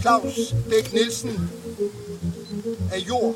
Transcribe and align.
Claus 0.00 0.54
Bæk 0.70 0.92
Nielsen 0.92 1.30
af 2.92 2.98
jord 3.08 3.34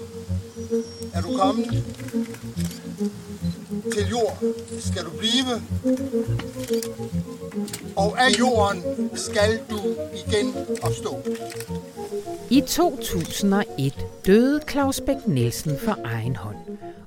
er 1.14 1.20
du 1.20 1.28
kommet. 1.38 1.84
Til 3.92 4.08
jord 4.10 4.38
skal 4.80 5.04
du 5.04 5.10
blive, 5.18 5.62
og 7.96 8.20
af 8.20 8.38
jorden 8.38 9.10
skal 9.14 9.60
du 9.70 9.78
igen 10.14 10.54
opstå. 10.82 11.16
I 12.50 12.60
2001 12.60 14.06
døde 14.26 14.60
Claus 14.70 15.00
Bæk 15.00 15.26
Nielsen 15.26 15.78
for 15.78 15.98
egen 16.04 16.36
hånd 16.36 16.56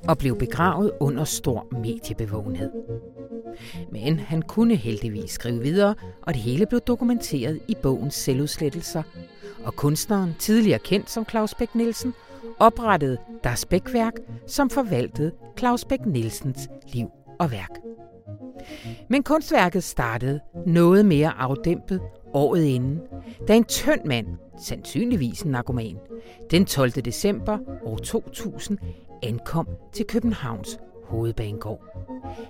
og 0.07 0.17
blev 0.17 0.37
begravet 0.37 0.91
under 0.99 1.23
stor 1.23 1.67
mediebevågenhed. 1.71 2.71
Men 4.03 4.19
han 4.19 4.41
kunne 4.41 4.75
heldigvis 4.75 5.31
skrive 5.31 5.61
videre, 5.61 5.95
og 6.21 6.33
det 6.33 6.41
hele 6.41 6.65
blev 6.65 6.81
dokumenteret 6.81 7.59
i 7.67 7.75
bogens 7.83 8.13
selvudslettelser. 8.13 9.03
Og 9.63 9.75
kunstneren, 9.75 10.35
tidligere 10.39 10.79
kendt 10.79 11.09
som 11.09 11.25
Claus 11.29 11.53
Bæk 11.53 11.75
Nielsen, 11.75 12.13
oprettede 12.59 13.17
Das 13.43 13.65
Bækværk, 13.65 14.13
som 14.47 14.69
forvaltede 14.69 15.31
Claus 15.59 15.85
Bæk 15.85 16.05
Nielsens 16.05 16.69
liv 16.93 17.07
og 17.39 17.51
værk. 17.51 17.69
Men 19.09 19.23
kunstværket 19.23 19.83
startede 19.83 20.39
noget 20.65 21.05
mere 21.05 21.31
afdæmpet 21.37 22.01
året 22.33 22.63
inden, 22.63 22.99
da 23.47 23.55
en 23.55 23.63
tynd 23.63 24.05
mand, 24.05 24.27
sandsynligvis 24.61 25.41
en 25.41 25.51
narkoman, 25.51 25.97
den 26.51 26.65
12. 26.65 26.91
december 26.91 27.57
år 27.83 27.97
2000 27.97 28.77
ankom 29.23 29.67
til 29.93 30.05
Københavns 30.05 30.79
hovedbanegård. 31.07 31.81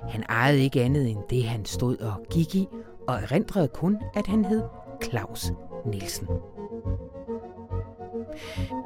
Han 0.09 0.23
ejede 0.29 0.63
ikke 0.63 0.81
andet 0.81 1.09
end 1.09 1.19
det, 1.29 1.43
han 1.43 1.65
stod 1.65 1.97
og 1.97 2.25
gik 2.29 2.55
i, 2.55 2.67
og 3.07 3.15
erindrede 3.15 3.67
kun, 3.67 3.97
at 4.13 4.27
han 4.27 4.45
hed 4.45 4.63
Claus 5.03 5.51
Nielsen. 5.85 6.27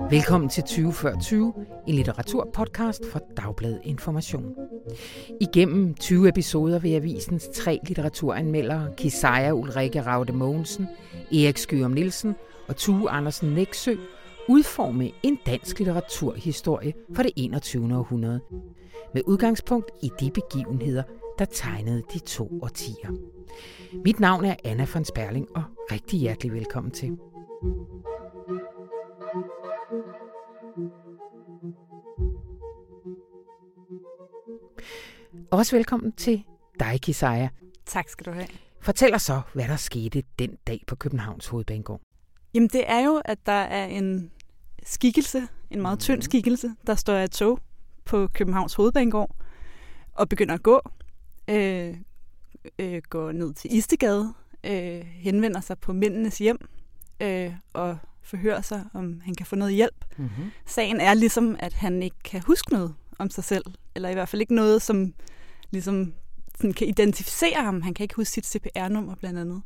Velkommen 0.10 0.50
til 0.50 0.64
20 0.64 0.94
før 0.94 1.16
20, 1.22 1.54
en 1.88 1.94
litteraturpodcast 1.96 3.02
fra 3.12 3.20
Dagbladet 3.38 3.80
Information. 3.84 4.56
Igennem 5.42 5.94
20 5.94 6.30
episoder 6.30 6.80
vil 6.80 6.94
avisens 6.94 7.50
tre 7.56 7.80
litteraturanmeldere, 7.84 8.90
Kisaja 8.98 9.54
Ulrike 9.54 10.02
Raude 10.02 10.34
Mogensen, 10.34 10.88
Erik 11.32 11.58
Skyrum 11.58 11.92
Nielsen 11.92 12.36
og 12.68 12.76
Tue 12.76 13.10
Andersen 13.10 13.50
Næksø, 13.50 13.96
udforme 14.50 15.12
en 15.24 15.40
dansk 15.46 15.80
litteraturhistorie 15.80 16.94
for 17.16 17.24
det 17.24 17.32
21. 17.36 17.98
århundrede, 17.98 18.40
med 19.14 19.22
udgangspunkt 19.28 19.92
i 20.04 20.10
de 20.20 20.32
begivenheder, 20.32 21.04
der 21.40 21.46
tegnede 21.46 22.04
de 22.14 22.20
to 22.20 22.60
årtier. 22.62 23.12
Mit 24.06 24.20
navn 24.20 24.46
er 24.46 24.56
Anna 24.64 24.88
von 24.94 25.06
Sperling, 25.06 25.48
og 25.56 25.64
rigtig 25.92 26.20
hjertelig 26.20 26.54
velkommen 26.54 26.92
til. 26.92 27.18
Også 35.52 35.76
velkommen 35.76 36.12
til 36.12 36.44
dig, 36.80 37.02
Kisaja. 37.02 37.50
Tak 37.86 38.10
skal 38.10 38.26
du 38.26 38.32
have. 38.32 38.48
Fortæl 38.82 39.14
os 39.16 39.22
så, 39.22 39.42
hvad 39.54 39.68
der 39.68 39.76
skete 39.76 40.24
den 40.40 40.58
dag 40.68 40.84
på 40.88 40.96
Københavns 40.96 41.48
Hovedbanegård. 41.48 42.02
Jamen 42.54 42.70
det 42.70 42.84
er 42.88 43.06
jo, 43.06 43.22
at 43.26 43.38
der 43.46 43.52
er 43.52 43.86
en 43.86 44.32
skikkelse, 44.84 45.48
en 45.72 45.82
meget 45.82 46.00
tynd 46.00 46.22
skikkelse, 46.22 46.76
der 46.88 46.96
står 46.96 47.14
af 47.14 47.24
et 47.24 47.32
tog 47.32 47.60
på 48.10 48.28
Københavns 48.28 48.74
Hovedbanegård 48.74 49.36
og 50.14 50.30
begynder 50.30 50.54
at 50.54 50.64
gå. 50.64 50.82
Øh, 51.50 51.96
øh, 52.80 53.02
går 53.10 53.32
ned 53.32 53.54
til 53.54 53.76
Istegade, 53.76 54.34
øh, 54.64 55.02
henvender 55.06 55.62
sig 55.62 55.80
på 55.80 55.94
mændenes 55.94 56.38
hjem 56.38 56.58
øh, 57.20 57.54
og 57.74 57.98
forhører 58.22 58.62
sig, 58.62 58.86
om 58.94 59.22
han 59.26 59.36
kan 59.36 59.46
få 59.46 59.56
noget 59.56 59.74
hjælp. 59.74 60.06
Mm-hmm. 60.18 60.52
Sagen 60.66 61.00
er 61.02 61.14
ligesom, 61.14 61.56
at 61.60 61.74
han 61.74 62.04
ikke 62.04 62.16
kan 62.24 62.42
huske 62.48 62.72
noget 62.72 62.96
om 63.20 63.30
sig 63.30 63.44
selv, 63.44 63.66
eller 63.96 64.10
i 64.10 64.14
hvert 64.14 64.30
fald 64.30 64.42
ikke 64.42 64.56
noget, 64.56 64.82
som 64.82 65.14
ligesom 65.72 66.14
sådan 66.58 66.74
kan 66.74 66.88
identificere 66.88 67.64
ham. 67.64 67.82
Han 67.82 67.94
kan 67.94 68.04
ikke 68.04 68.16
huske 68.16 68.32
sit 68.32 68.46
CPR-nummer 68.46 69.16
blandt 69.16 69.40
andet. 69.40 69.62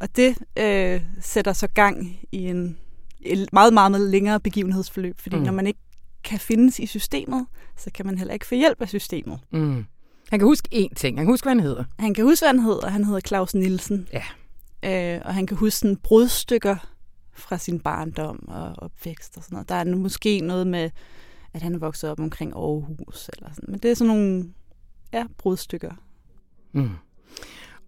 Og 0.00 0.16
det 0.16 0.38
øh, 0.58 1.02
sætter 1.20 1.52
så 1.52 1.66
gang 1.66 2.18
i 2.32 2.48
en 2.48 2.78
et 3.20 3.52
meget, 3.52 3.74
meget, 3.74 3.90
meget 3.90 4.10
længere 4.10 4.40
begivenhedsforløb, 4.40 5.20
fordi 5.20 5.36
mm. 5.36 5.42
når 5.42 5.52
man 5.52 5.66
ikke 5.66 5.80
kan 6.24 6.38
findes 6.38 6.78
i 6.78 6.86
systemet, 6.86 7.46
så 7.76 7.90
kan 7.94 8.06
man 8.06 8.18
heller 8.18 8.34
ikke 8.34 8.46
få 8.46 8.54
hjælp 8.54 8.80
af 8.82 8.88
systemet. 8.88 9.40
Mm. 9.52 9.84
Han 10.30 10.38
kan 10.38 10.48
huske 10.48 10.68
én 10.72 10.94
ting. 10.94 11.18
Han 11.18 11.26
kan 11.26 11.32
huske, 11.32 11.44
hvad 11.44 11.54
han 11.54 11.60
hedder. 11.60 11.84
Han 11.98 12.14
kan 12.14 12.24
huske, 12.24 12.42
hvad 12.42 12.48
han 12.48 12.58
hedder. 12.58 12.88
Han 12.88 13.04
hedder 13.04 13.20
Claus 13.20 13.54
Nielsen. 13.54 14.08
Ja. 14.12 14.24
Øh, 15.16 15.22
og 15.24 15.34
han 15.34 15.46
kan 15.46 15.56
huske 15.56 15.78
sådan 15.78 15.96
brudstykker 15.96 16.76
fra 17.32 17.58
sin 17.58 17.80
barndom 17.80 18.48
og 18.48 18.74
opvækst 18.78 19.36
og 19.36 19.42
sådan 19.42 19.54
noget. 19.54 19.68
Der 19.68 19.74
er 19.74 19.96
måske 19.96 20.40
noget 20.40 20.66
med, 20.66 20.90
at 21.54 21.62
han 21.62 21.80
vokset 21.80 22.10
op 22.10 22.20
omkring 22.20 22.52
Aarhus 22.52 23.30
eller 23.36 23.50
sådan. 23.54 23.70
Men 23.70 23.80
det 23.80 23.90
er 23.90 23.94
sådan 23.94 24.14
nogle 24.14 24.52
ja, 25.12 25.24
brudstykker. 25.38 25.92
Mm. 26.72 26.90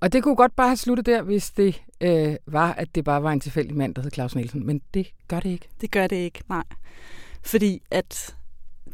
Og 0.00 0.12
det 0.12 0.22
kunne 0.22 0.36
godt 0.36 0.56
bare 0.56 0.68
have 0.68 0.76
sluttet 0.76 1.06
der, 1.06 1.22
hvis 1.22 1.50
det 1.50 1.82
øh, 2.00 2.36
var, 2.46 2.72
at 2.72 2.94
det 2.94 3.04
bare 3.04 3.22
var 3.22 3.32
en 3.32 3.40
tilfældig 3.40 3.76
mand, 3.76 3.94
der 3.94 4.02
hed 4.02 4.10
Claus 4.10 4.34
Nielsen. 4.34 4.66
Men 4.66 4.80
det 4.94 5.06
gør 5.28 5.40
det 5.40 5.50
ikke. 5.50 5.68
Det 5.80 5.90
gør 5.90 6.06
det 6.06 6.16
ikke, 6.16 6.42
nej. 6.48 6.64
Fordi 7.46 7.82
at 7.90 8.36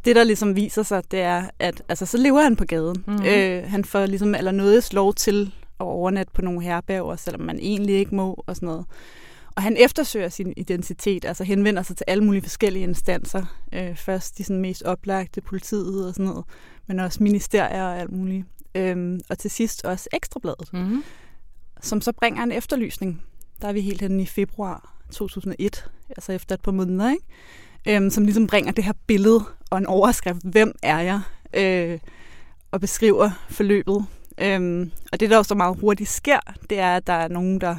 det, 0.04 0.16
der 0.16 0.24
ligesom 0.24 0.56
viser 0.56 0.82
sig, 0.82 1.10
det 1.10 1.20
er, 1.20 1.50
at 1.58 1.82
altså, 1.88 2.06
så 2.06 2.18
lever 2.18 2.42
han 2.42 2.56
på 2.56 2.64
gaden. 2.64 3.04
Mm-hmm. 3.06 3.24
Øh, 3.26 3.70
han 3.70 3.84
får 3.84 4.06
ligesom 4.06 4.34
allernådes 4.34 4.92
lov 4.92 5.14
til 5.14 5.54
at 5.80 5.84
overnatte 5.84 6.32
på 6.32 6.42
nogle 6.42 6.62
herberger, 6.62 7.16
selvom 7.16 7.40
man 7.40 7.58
egentlig 7.58 7.94
ikke 7.94 8.14
må 8.14 8.44
og 8.46 8.56
sådan 8.56 8.66
noget. 8.66 8.84
Og 9.56 9.62
han 9.62 9.76
eftersøger 9.76 10.28
sin 10.28 10.52
identitet, 10.56 11.24
altså 11.24 11.44
henvender 11.44 11.82
sig 11.82 11.96
til 11.96 12.04
alle 12.08 12.24
mulige 12.24 12.42
forskellige 12.42 12.82
instanser. 12.82 13.58
Øh, 13.72 13.96
først 13.96 14.38
de 14.38 14.44
sådan 14.44 14.60
mest 14.60 14.82
oplagte, 14.82 15.40
politiet 15.40 16.08
og 16.08 16.14
sådan 16.14 16.26
noget, 16.26 16.44
men 16.86 17.00
også 17.00 17.22
ministerier 17.22 17.84
og 17.84 17.98
alt 17.98 18.12
muligt. 18.12 18.46
Øhm, 18.74 19.20
og 19.30 19.38
til 19.38 19.50
sidst 19.50 19.84
også 19.84 20.08
Ekstrabladet, 20.12 20.72
mm-hmm. 20.72 21.04
som 21.80 22.00
så 22.00 22.12
bringer 22.12 22.42
en 22.42 22.52
efterlysning. 22.52 23.22
Der 23.62 23.68
er 23.68 23.72
vi 23.72 23.80
helt 23.80 24.00
henne 24.00 24.22
i 24.22 24.26
februar 24.26 24.96
2001, 25.10 25.90
altså 26.08 26.32
efter 26.32 26.54
et 26.54 26.60
par 26.60 26.72
måneder, 26.72 27.10
ikke? 27.10 27.24
Øhm, 27.88 28.10
som 28.10 28.24
ligesom 28.24 28.46
bringer 28.46 28.72
det 28.72 28.84
her 28.84 28.92
billede 29.06 29.44
og 29.70 29.78
en 29.78 29.86
overskrift, 29.86 30.42
hvem 30.44 30.74
er 30.82 30.98
jeg, 30.98 31.20
øh, 31.54 31.98
og 32.70 32.80
beskriver 32.80 33.30
forløbet. 33.50 34.06
Øhm, 34.38 34.90
og 35.12 35.20
det, 35.20 35.30
der 35.30 35.38
også 35.38 35.48
så 35.48 35.54
meget 35.54 35.80
hurtigt 35.80 36.10
sker, 36.10 36.40
det 36.70 36.78
er, 36.78 36.96
at 36.96 37.06
der 37.06 37.12
er 37.12 37.28
nogen, 37.28 37.60
der 37.60 37.76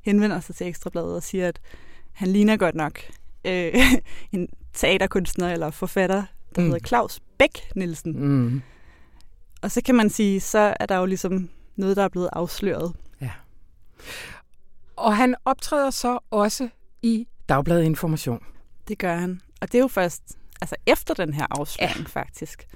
henvender 0.00 0.40
sig 0.40 0.54
til 0.54 0.66
Ekstrabladet 0.66 1.16
og 1.16 1.22
siger, 1.22 1.48
at 1.48 1.60
han 2.12 2.28
ligner 2.28 2.56
godt 2.56 2.74
nok 2.74 3.00
øh, 3.44 3.74
en 4.32 4.48
teaterkunstner 4.74 5.52
eller 5.52 5.70
forfatter, 5.70 6.22
der 6.54 6.60
mm. 6.60 6.66
hedder 6.66 6.86
Claus 6.86 7.20
Bæk 7.38 7.70
Nielsen. 7.76 8.12
Mm. 8.18 8.62
Og 9.62 9.70
så 9.70 9.80
kan 9.84 9.94
man 9.94 10.10
sige, 10.10 10.40
så 10.40 10.74
er 10.80 10.86
der 10.86 10.96
jo 10.96 11.06
ligesom 11.06 11.48
noget, 11.76 11.96
der 11.96 12.04
er 12.04 12.08
blevet 12.08 12.28
afsløret. 12.32 12.92
Ja. 13.20 13.30
Og 14.96 15.16
han 15.16 15.34
optræder 15.44 15.90
så 15.90 16.18
også 16.30 16.68
i 17.02 17.26
Dagbladet 17.48 17.84
Information. 17.84 18.40
Det 18.88 18.98
gør 18.98 19.16
han. 19.16 19.40
Og 19.60 19.72
det 19.72 19.78
er 19.78 19.82
jo 19.82 19.88
først 19.88 20.22
altså 20.60 20.76
efter 20.86 21.14
den 21.14 21.34
her 21.34 21.46
afsløring, 21.50 21.98
ja. 21.98 22.04
faktisk. 22.20 22.66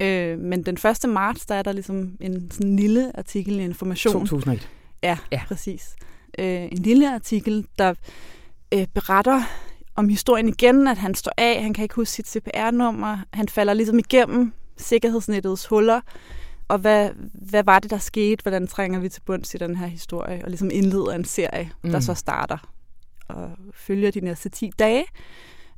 Øh, 0.00 0.38
men 0.38 0.62
den 0.62 0.74
1. 0.74 1.10
marts, 1.10 1.46
der 1.46 1.54
er 1.54 1.62
der 1.62 1.72
ligesom 1.72 2.16
en 2.20 2.50
sådan 2.50 2.76
lille 2.76 3.18
artikel 3.18 3.60
i 3.60 3.64
Information. 3.64 4.12
2001. 4.12 4.68
Ja, 5.02 5.18
ja. 5.32 5.42
præcis. 5.46 5.96
Øh, 6.38 6.62
en 6.62 6.78
lille 6.78 7.14
artikel, 7.14 7.66
der 7.78 7.94
øh, 8.74 8.86
beretter 8.94 9.42
om 9.96 10.08
historien 10.08 10.48
igen, 10.48 10.88
at 10.88 10.98
han 10.98 11.14
står 11.14 11.32
af, 11.38 11.62
han 11.62 11.74
kan 11.74 11.82
ikke 11.82 11.94
huske 11.94 12.12
sit 12.12 12.28
CPR-nummer, 12.28 13.18
han 13.32 13.48
falder 13.48 13.74
ligesom 13.74 13.98
igennem 13.98 14.52
sikkerhedsnettets 14.76 15.66
huller, 15.66 16.00
og 16.68 16.78
hvad, 16.78 17.10
hvad 17.32 17.64
var 17.64 17.78
det, 17.78 17.90
der 17.90 17.98
skete? 17.98 18.42
Hvordan 18.42 18.66
trænger 18.66 19.00
vi 19.00 19.08
til 19.08 19.20
bunds 19.20 19.54
i 19.54 19.58
den 19.58 19.76
her 19.76 19.86
historie? 19.86 20.40
Og 20.44 20.50
ligesom 20.50 20.70
indleder 20.72 21.12
en 21.12 21.24
serie, 21.24 21.70
mm. 21.82 21.90
der 21.90 22.00
så 22.00 22.14
starter 22.14 22.58
og 23.34 23.50
følger 23.74 24.10
de 24.10 24.20
næste 24.20 24.48
10 24.48 24.70
dage, 24.78 25.04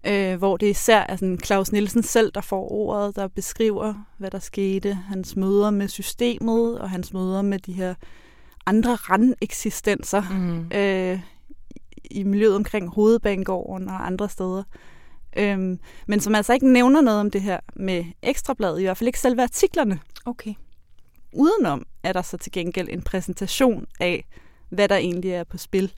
øh, 0.07 0.39
hvor 0.39 0.57
det 0.57 0.67
især 0.67 1.01
er 1.09 1.17
sådan 1.17 1.39
Claus 1.45 1.73
Nielsen 1.73 2.03
selv, 2.03 2.33
der 2.35 2.41
får 2.41 2.73
ordet, 2.73 3.17
der 3.17 3.29
beskriver, 3.29 3.95
hvad 4.19 4.31
der 4.31 4.39
skete, 4.39 4.95
hans 4.95 5.37
møder 5.37 5.71
med 5.71 5.89
systemet, 5.89 6.79
og 6.79 6.91
hans 6.91 7.13
møder 7.13 7.43
med 7.43 7.59
de 7.59 7.73
her 7.73 7.95
andre 8.67 8.95
randeksistenser 8.95 10.23
mm. 10.31 10.77
øh, 10.79 11.21
i 12.11 12.23
miljøet 12.23 12.57
omkring 12.57 12.89
Hovedbanegården 12.89 13.89
og 13.89 14.07
andre 14.07 14.29
steder. 14.29 14.63
Øhm, 15.37 15.79
men 16.07 16.21
som 16.21 16.35
altså 16.35 16.53
ikke 16.53 16.73
nævner 16.73 17.01
noget 17.01 17.21
om 17.21 17.31
det 17.31 17.43
her 17.43 17.61
med 17.77 18.05
ekstrabladet, 18.23 18.81
i 18.81 18.83
hvert 18.83 18.97
fald 18.97 19.09
ikke 19.09 19.21
selve 19.21 19.43
artiklerne. 19.43 19.99
Okay. 20.25 20.55
Udenom 21.33 21.87
er 22.03 22.13
der 22.13 22.23
så 22.23 22.37
til 22.37 22.53
gengæld 22.53 22.89
en 22.91 23.03
præsentation 23.03 23.87
af, 24.01 24.25
hvad 24.69 24.89
der 24.89 24.97
egentlig 24.97 25.31
er 25.31 25.45
på 25.45 25.59
spil. 25.59 25.93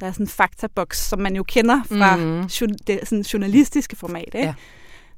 Der 0.00 0.06
er 0.06 0.12
sådan 0.12 0.24
en 0.24 0.28
faktaboks, 0.28 1.08
som 1.08 1.18
man 1.18 1.36
jo 1.36 1.42
kender 1.42 1.82
fra 1.84 2.16
mm. 2.16 2.48
det 2.86 3.00
sådan 3.04 3.22
journalistiske 3.22 3.96
format, 3.96 4.34
ikke? 4.34 4.38
Ja. 4.38 4.54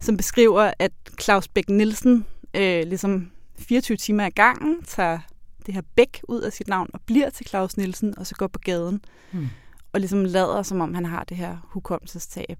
som 0.01 0.17
beskriver, 0.17 0.73
at 0.79 0.93
Claus 1.21 1.49
Bæk 1.49 1.69
Nielsen 1.69 2.27
øh, 2.55 2.87
ligesom 2.87 3.31
24 3.59 3.97
timer 3.97 4.27
ad 4.27 4.31
gangen 4.31 4.83
tager 4.83 5.19
det 5.67 5.75
her 5.75 5.83
bæk 5.97 6.21
ud 6.29 6.41
af 6.41 6.53
sit 6.53 6.69
navn 6.69 6.89
og 6.95 7.01
bliver 7.07 7.31
til 7.31 7.47
Claus 7.47 7.77
Nielsen, 7.77 8.19
og 8.19 8.27
så 8.27 8.35
går 8.35 8.47
på 8.47 8.59
gaden. 8.59 9.01
Mm. 9.33 9.49
Og 9.93 10.01
ligesom 10.01 10.25
lader, 10.25 10.63
som 10.63 10.81
om 10.81 10.95
han 10.95 11.05
har 11.05 11.25
det 11.25 11.37
her 11.37 11.57
hukommelsestab. 11.65 12.59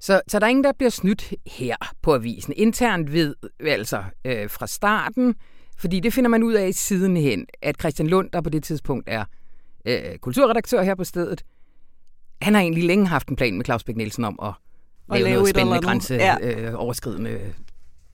Så, 0.00 0.20
så 0.28 0.38
der 0.38 0.46
er 0.46 0.50
ingen, 0.50 0.64
der 0.64 0.72
bliver 0.72 0.90
snydt 0.90 1.34
her 1.46 1.76
på 2.02 2.14
avisen. 2.14 2.52
Internt 2.56 3.12
ved 3.12 3.34
altså 3.60 4.04
øh, 4.24 4.50
fra 4.50 4.66
starten, 4.66 5.34
fordi 5.78 6.00
det 6.00 6.12
finder 6.12 6.28
man 6.28 6.42
ud 6.42 6.52
af 6.52 6.74
sidenhen, 6.74 7.46
at 7.62 7.76
Christian 7.80 8.08
Lund, 8.08 8.30
der 8.32 8.40
på 8.40 8.50
det 8.50 8.64
tidspunkt 8.64 9.04
er 9.08 9.24
øh, 9.84 10.18
kulturredaktør 10.18 10.82
her 10.82 10.94
på 10.94 11.04
stedet, 11.04 11.42
han 12.42 12.54
har 12.54 12.60
egentlig 12.60 12.84
længe 12.84 13.06
haft 13.06 13.28
en 13.28 13.36
plan 13.36 13.56
med 13.56 13.64
Claus 13.64 13.84
Bæk 13.84 13.96
Nielsen 13.96 14.24
om 14.24 14.38
at, 14.42 14.48
at 14.48 14.54
lave, 15.08 15.24
lave 15.24 15.34
noget 15.34 15.48
spændende 15.48 15.80
grænseoverskridende 15.80 17.30
ja. 17.30 17.36
øh, 17.36 17.52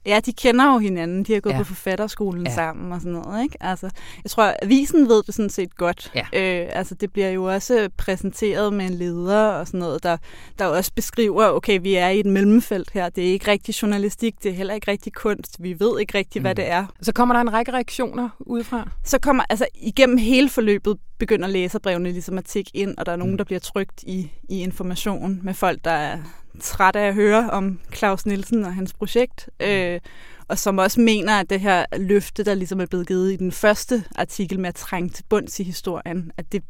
Ja, 0.08 0.20
de 0.20 0.32
kender 0.32 0.72
jo 0.72 0.78
hinanden. 0.78 1.22
De 1.22 1.32
har 1.32 1.40
gået 1.40 1.52
ja. 1.52 1.58
på 1.58 1.64
forfatterskolen 1.64 2.46
ja. 2.46 2.54
sammen 2.54 2.92
og 2.92 3.00
sådan 3.00 3.12
noget. 3.12 3.42
Ikke? 3.42 3.56
Altså, 3.60 3.90
jeg 4.24 4.30
tror, 4.30 4.54
avisen 4.62 5.08
ved 5.08 5.22
det 5.22 5.34
sådan 5.34 5.50
set 5.50 5.76
godt. 5.76 6.12
Ja. 6.14 6.26
Øh, 6.32 6.68
altså, 6.72 6.94
det 6.94 7.12
bliver 7.12 7.30
jo 7.30 7.44
også 7.44 7.88
præsenteret 7.96 8.72
med 8.72 8.86
en 8.86 8.94
leder 8.94 9.46
og 9.46 9.66
sådan 9.66 9.80
noget, 9.80 10.02
der, 10.02 10.16
der 10.58 10.66
også 10.66 10.92
beskriver, 10.94 11.46
okay, 11.46 11.78
vi 11.82 11.94
er 11.94 12.08
i 12.08 12.20
et 12.20 12.26
mellemfelt 12.26 12.90
her. 12.90 13.08
Det 13.08 13.28
er 13.28 13.32
ikke 13.32 13.50
rigtig 13.50 13.82
journalistik, 13.82 14.34
det 14.42 14.50
er 14.50 14.54
heller 14.54 14.74
ikke 14.74 14.90
rigtig 14.90 15.12
kunst. 15.12 15.62
Vi 15.62 15.80
ved 15.80 16.00
ikke 16.00 16.18
rigtig, 16.18 16.40
mm. 16.40 16.44
hvad 16.44 16.54
det 16.54 16.70
er. 16.70 16.86
Så 17.02 17.12
kommer 17.12 17.34
der 17.34 17.40
en 17.40 17.52
række 17.52 17.72
reaktioner 17.72 18.28
udefra? 18.38 18.90
Så 19.04 19.18
kommer, 19.18 19.44
altså 19.50 19.66
igennem 19.74 20.18
hele 20.18 20.48
forløbet 20.48 20.98
begynder 21.18 21.48
læserbrevene 21.48 22.10
ligesom 22.10 22.38
at 22.38 22.44
tikke 22.44 22.70
ind, 22.74 22.94
og 22.98 23.06
der 23.06 23.12
er 23.12 23.16
nogen, 23.16 23.32
mm. 23.32 23.38
der 23.38 23.44
bliver 23.44 23.60
trygt 23.60 24.02
i, 24.02 24.30
i 24.48 24.62
information 24.62 25.40
med 25.42 25.54
folk, 25.54 25.84
der 25.84 25.90
er 25.90 26.18
træt 26.60 26.96
af 26.96 27.06
at 27.06 27.14
høre 27.14 27.50
om 27.50 27.80
Claus 27.94 28.26
Nielsen 28.26 28.64
og 28.64 28.74
hans 28.74 28.92
projekt, 28.92 29.50
øh, 29.60 30.00
og 30.48 30.58
som 30.58 30.78
også 30.78 31.00
mener, 31.00 31.40
at 31.40 31.50
det 31.50 31.60
her 31.60 31.84
løfte, 31.96 32.44
der 32.44 32.54
ligesom 32.54 32.80
er 32.80 32.86
blevet 32.86 33.08
givet 33.08 33.32
i 33.32 33.36
den 33.36 33.52
første 33.52 34.04
artikel 34.16 34.60
med 34.60 34.68
at 34.68 34.74
trænge 34.74 35.08
til 35.08 35.24
bunds 35.28 35.60
i 35.60 35.62
historien, 35.62 36.32
at 36.36 36.52
det 36.52 36.62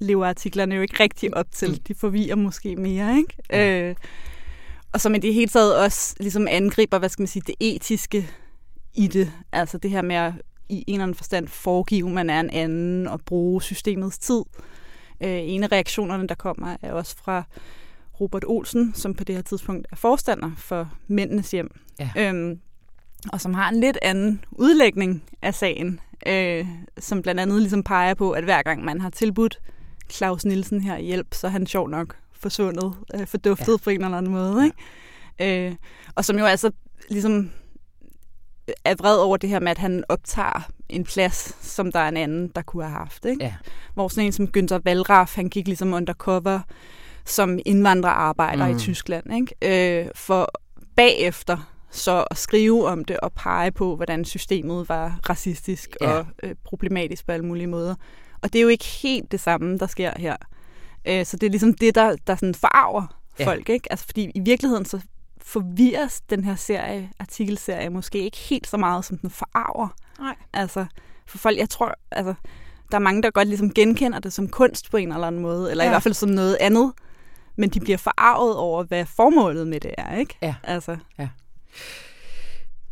lever 0.00 0.26
artiklerne 0.26 0.74
jo 0.74 0.82
ikke 0.82 1.02
rigtig 1.02 1.36
op 1.36 1.46
til. 1.52 1.70
Mm. 1.70 1.78
De 1.88 1.94
forvirrer 1.94 2.36
måske 2.36 2.76
mere, 2.76 3.16
ikke? 3.16 3.36
Ja. 3.50 3.88
Øh, 3.88 3.94
og 4.92 5.00
som 5.00 5.14
i 5.14 5.18
det 5.18 5.34
hele 5.34 5.48
taget 5.48 5.76
også 5.76 6.14
ligesom 6.20 6.46
angriber, 6.50 6.98
hvad 6.98 7.08
skal 7.08 7.22
man 7.22 7.28
sige, 7.28 7.42
det 7.46 7.54
etiske 7.60 8.30
i 8.94 9.06
det. 9.06 9.32
Altså 9.52 9.78
det 9.78 9.90
her 9.90 10.02
med 10.02 10.16
at 10.16 10.32
i 10.68 10.84
en 10.86 10.94
eller 10.94 11.02
anden 11.02 11.14
forstand 11.14 11.48
foregive, 11.48 12.10
man 12.10 12.30
er 12.30 12.40
en 12.40 12.50
anden 12.50 13.06
og 13.06 13.20
bruge 13.20 13.62
systemets 13.62 14.18
tid. 14.18 14.42
Øh, 15.20 15.38
en 15.42 15.62
af 15.62 15.72
reaktionerne, 15.72 16.28
der 16.28 16.34
kommer, 16.34 16.76
er 16.82 16.92
også 16.92 17.16
fra 17.16 17.44
Robert 18.20 18.44
Olsen, 18.46 18.94
som 18.94 19.14
på 19.14 19.24
det 19.24 19.34
her 19.34 19.42
tidspunkt 19.42 19.86
er 19.92 19.96
forstander 19.96 20.50
for 20.56 20.92
Mændenes 21.06 21.50
Hjem, 21.50 21.70
ja. 22.00 22.10
øhm, 22.16 22.60
og 23.32 23.40
som 23.40 23.54
har 23.54 23.68
en 23.68 23.80
lidt 23.80 23.98
anden 24.02 24.44
udlægning 24.50 25.22
af 25.42 25.54
sagen, 25.54 26.00
øh, 26.26 26.66
som 26.98 27.22
blandt 27.22 27.40
andet 27.40 27.60
ligesom 27.60 27.82
peger 27.82 28.14
på, 28.14 28.30
at 28.30 28.44
hver 28.44 28.62
gang 28.62 28.84
man 28.84 29.00
har 29.00 29.10
tilbudt 29.10 29.60
Claus 30.10 30.44
Nielsen 30.44 30.80
her 30.80 30.98
hjælp, 30.98 31.34
så 31.34 31.46
er 31.46 31.50
han 31.50 31.66
sjov 31.66 31.88
nok 31.88 32.16
forsvundet, 32.32 32.94
øh, 33.14 33.26
forduftet 33.26 33.72
ja. 33.72 33.84
på 33.84 33.90
en 33.90 34.04
eller 34.04 34.18
anden 34.18 34.32
måde. 34.32 34.64
Ikke? 34.64 35.66
Øh, 35.68 35.74
og 36.14 36.24
som 36.24 36.38
jo 36.38 36.44
altså 36.44 36.70
ligesom 37.10 37.50
er 38.84 38.94
vred 38.94 39.16
over 39.16 39.36
det 39.36 39.50
her 39.50 39.60
med, 39.60 39.70
at 39.70 39.78
han 39.78 40.04
optager 40.08 40.70
en 40.88 41.04
plads, 41.04 41.56
som 41.66 41.92
der 41.92 42.00
er 42.00 42.08
en 42.08 42.16
anden, 42.16 42.48
der 42.48 42.62
kunne 42.62 42.84
have 42.84 42.98
haft. 42.98 43.24
Ikke? 43.24 43.44
Ja. 43.44 43.54
Hvor 43.94 44.08
sådan 44.08 44.26
en 44.26 44.32
som 44.32 44.48
Günther 44.56 44.80
Wallraff, 44.86 45.36
han 45.36 45.48
gik 45.48 45.66
ligesom 45.66 45.92
undercover 45.92 46.60
som 47.28 47.58
indvandrerarbejder 47.66 48.66
mm. 48.66 48.76
i 48.76 48.78
Tyskland, 48.78 49.34
ikke? 49.34 50.00
Øh, 50.00 50.10
for 50.14 50.48
bagefter 50.96 51.74
så 51.90 52.24
at 52.30 52.36
skrive 52.36 52.86
om 52.86 53.04
det 53.04 53.20
og 53.20 53.32
pege 53.32 53.70
på, 53.70 53.96
hvordan 53.96 54.24
systemet 54.24 54.88
var 54.88 55.20
racistisk 55.28 55.96
ja. 56.00 56.10
og 56.10 56.26
øh, 56.42 56.54
problematisk 56.64 57.26
på 57.26 57.32
alle 57.32 57.46
mulige 57.46 57.66
måder. 57.66 57.94
Og 58.42 58.52
det 58.52 58.58
er 58.58 58.62
jo 58.62 58.68
ikke 58.68 58.84
helt 58.84 59.32
det 59.32 59.40
samme, 59.40 59.78
der 59.78 59.86
sker 59.86 60.12
her. 60.16 60.36
Øh, 61.04 61.26
så 61.26 61.36
det 61.36 61.46
er 61.46 61.50
ligesom 61.50 61.74
det, 61.74 61.94
der, 61.94 62.16
der 62.26 62.34
sådan 62.34 62.54
forarver 62.54 63.18
ja. 63.38 63.46
folk. 63.46 63.68
Ikke? 63.68 63.92
Altså, 63.92 64.06
fordi 64.06 64.30
i 64.34 64.40
virkeligheden 64.40 64.84
så 64.84 65.00
forvirres 65.42 66.20
den 66.20 66.44
her 66.44 66.56
serie, 66.56 67.10
artikelserie 67.18 67.90
måske 67.90 68.18
ikke 68.18 68.36
helt 68.36 68.66
så 68.66 68.76
meget, 68.76 69.04
som 69.04 69.18
den 69.18 69.30
forarver. 69.30 69.88
Nej. 70.20 70.34
Altså, 70.52 70.86
for 71.26 71.38
folk, 71.38 71.58
jeg 71.58 71.70
tror, 71.70 71.94
altså, 72.10 72.34
der 72.90 72.96
er 72.96 73.02
mange, 73.02 73.22
der 73.22 73.30
godt 73.30 73.48
ligesom 73.48 73.74
genkender 73.74 74.18
det 74.18 74.32
som 74.32 74.48
kunst 74.48 74.90
på 74.90 74.96
en 74.96 75.12
eller 75.12 75.26
anden 75.26 75.42
måde, 75.42 75.70
eller 75.70 75.84
ja. 75.84 75.90
i 75.90 75.92
hvert 75.92 76.02
fald 76.02 76.14
som 76.14 76.28
noget 76.28 76.56
andet 76.60 76.92
men 77.58 77.68
de 77.68 77.80
bliver 77.80 77.98
forarvet 77.98 78.56
over, 78.56 78.84
hvad 78.84 79.06
formålet 79.06 79.66
med 79.66 79.80
det 79.80 79.94
er, 79.98 80.16
ikke? 80.16 80.36
Ja. 80.42 80.54
Altså. 80.64 80.96
ja. 81.18 81.28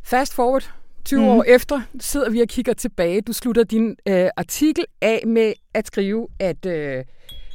Fast 0.05 0.35
forward 0.35 0.71
20 1.05 1.21
mm. 1.21 1.29
år 1.29 1.45
efter 1.49 1.81
sidder 2.01 2.31
vi 2.31 2.41
og 2.41 2.49
kigger 2.49 2.73
tilbage. 2.75 3.21
Du 3.21 3.33
slutter 3.33 3.65
din 3.65 3.97
øh, 4.09 4.29
artikel 4.37 4.85
af 5.01 5.23
med 5.27 5.53
at 5.75 5.87
skrive, 5.87 6.29
at 6.39 6.67
øh, 6.67 7.05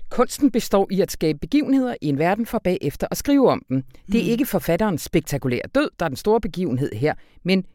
kunsten 0.09 0.51
består 0.51 0.87
i 0.91 1.01
at 1.01 1.11
skabe 1.11 1.39
begivenheder 1.39 1.95
i 2.01 2.07
en 2.07 2.17
verden 2.17 2.45
for 2.45 2.59
bagefter 2.59 3.07
og 3.07 3.17
skrive 3.17 3.49
om 3.49 3.63
dem. 3.69 3.83
Det 4.11 4.19
er 4.19 4.23
mm. 4.23 4.29
ikke 4.29 4.45
forfatterens 4.45 5.01
spektakulære 5.01 5.67
død, 5.75 5.89
der 5.99 6.05
er 6.05 6.09
den 6.09 6.17
store 6.17 6.41
begivenhed 6.41 6.91
her, 6.93 7.13
men 7.43 7.65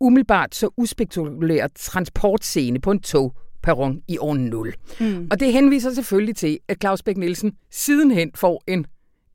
umiddelbart 0.00 0.54
så 0.54 0.70
uspektakulær 0.76 1.66
transportscene 1.74 2.80
på 2.80 2.90
en 2.90 3.00
tog 3.00 3.34
perron 3.66 4.02
i 4.08 4.18
år 4.18 4.34
0. 4.34 4.74
Mm. 5.00 5.28
Og 5.30 5.40
det 5.40 5.52
henviser 5.52 5.94
selvfølgelig 5.94 6.36
til, 6.36 6.58
at 6.68 6.76
Claus 6.80 7.02
Bæk 7.02 7.16
Nielsen 7.16 7.52
sidenhen 7.70 8.30
får 8.34 8.62
en 8.66 8.86